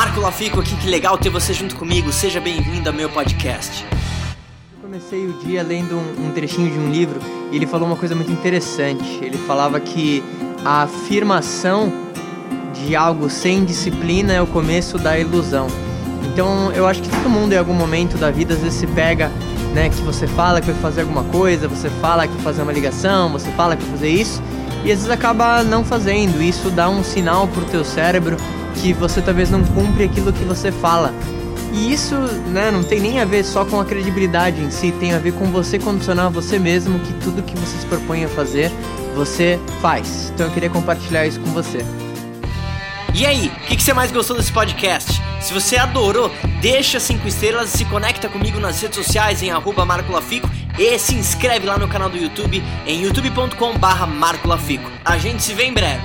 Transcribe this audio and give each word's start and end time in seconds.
Marco 0.00 0.18
Lafico 0.18 0.60
aqui, 0.60 0.74
que 0.76 0.88
legal 0.88 1.18
ter 1.18 1.28
você 1.28 1.52
junto 1.52 1.76
comigo. 1.76 2.10
Seja 2.10 2.40
bem-vindo 2.40 2.88
ao 2.88 2.94
meu 2.94 3.10
podcast. 3.10 3.84
Comecei 4.80 5.26
o 5.26 5.34
dia 5.34 5.62
lendo 5.62 5.94
um, 5.94 6.28
um 6.28 6.32
trechinho 6.32 6.70
de 6.70 6.78
um 6.78 6.90
livro 6.90 7.20
e 7.52 7.56
ele 7.56 7.66
falou 7.66 7.86
uma 7.86 7.96
coisa 7.96 8.14
muito 8.14 8.32
interessante. 8.32 9.22
Ele 9.22 9.36
falava 9.36 9.78
que 9.78 10.24
a 10.64 10.84
afirmação 10.84 11.92
de 12.72 12.96
algo 12.96 13.28
sem 13.28 13.62
disciplina 13.62 14.32
é 14.32 14.40
o 14.40 14.46
começo 14.46 14.96
da 14.96 15.18
ilusão. 15.18 15.66
Então 16.32 16.72
eu 16.72 16.86
acho 16.86 17.02
que 17.02 17.10
todo 17.10 17.28
mundo 17.28 17.52
em 17.52 17.58
algum 17.58 17.74
momento 17.74 18.16
da 18.16 18.30
vida 18.30 18.54
às 18.54 18.60
vezes 18.60 18.78
se 18.78 18.86
pega, 18.86 19.30
né, 19.74 19.90
que 19.90 19.96
você 19.96 20.26
fala 20.26 20.62
que 20.62 20.72
vai 20.72 20.80
fazer 20.80 21.02
alguma 21.02 21.24
coisa, 21.24 21.68
você 21.68 21.90
fala 22.00 22.26
que 22.26 22.32
vai 22.36 22.42
fazer 22.44 22.62
uma 22.62 22.72
ligação, 22.72 23.30
você 23.30 23.50
fala 23.50 23.76
que 23.76 23.82
vai 23.82 23.92
fazer 23.92 24.08
isso 24.08 24.42
e 24.84 24.92
às 24.92 24.98
vezes 24.98 25.10
acaba 25.10 25.62
não 25.62 25.84
fazendo. 25.84 26.42
Isso 26.42 26.70
dá 26.70 26.88
um 26.88 27.02
sinal 27.04 27.46
pro 27.48 27.64
teu 27.64 27.84
cérebro 27.84 28.36
que 28.76 28.92
você 28.92 29.20
talvez 29.20 29.50
não 29.50 29.62
cumpre 29.64 30.04
aquilo 30.04 30.32
que 30.32 30.44
você 30.44 30.72
fala. 30.72 31.12
E 31.72 31.92
isso 31.92 32.16
né, 32.48 32.70
não 32.70 32.82
tem 32.82 32.98
nem 32.98 33.20
a 33.20 33.24
ver 33.24 33.44
só 33.44 33.64
com 33.64 33.78
a 33.78 33.84
credibilidade 33.84 34.60
em 34.60 34.70
si, 34.70 34.92
tem 34.98 35.14
a 35.14 35.18
ver 35.18 35.32
com 35.32 35.46
você 35.46 35.78
condicionar 35.78 36.30
você 36.30 36.58
mesmo 36.58 36.98
que 36.98 37.12
tudo 37.14 37.42
que 37.42 37.56
você 37.56 37.78
se 37.78 37.86
propõe 37.86 38.24
a 38.24 38.28
fazer, 38.28 38.72
você 39.14 39.58
faz. 39.80 40.32
Então 40.34 40.46
eu 40.46 40.52
queria 40.52 40.70
compartilhar 40.70 41.26
isso 41.26 41.38
com 41.40 41.50
você. 41.50 41.84
E 43.14 43.26
aí, 43.26 43.48
o 43.48 43.66
que, 43.66 43.76
que, 43.76 43.82
você 43.82 43.92
mais 43.92 44.12
gostou 44.12 44.36
desse 44.36 44.52
podcast? 44.52 45.20
Se 45.40 45.52
você 45.52 45.76
adorou, 45.76 46.30
deixa 46.60 47.00
5 47.00 47.26
estrelas 47.26 47.74
e 47.74 47.78
se 47.78 47.84
conecta 47.84 48.28
comigo 48.28 48.60
nas 48.60 48.80
redes 48.80 48.96
sociais 48.96 49.42
em 49.42 49.50
arroba 49.50 49.84
Marco 49.84 50.12
Lafico 50.12 50.48
e 50.80 50.98
se 50.98 51.14
inscreve 51.14 51.66
lá 51.66 51.76
no 51.76 51.86
canal 51.86 52.08
do 52.08 52.16
YouTube 52.16 52.62
em 52.86 53.02
youtube.com 53.02 53.76
barra 53.76 54.06
Marco 54.06 54.48
Lafico. 54.48 54.90
A 55.04 55.18
gente 55.18 55.42
se 55.42 55.52
vê 55.52 55.64
em 55.64 55.74
breve. 55.74 56.02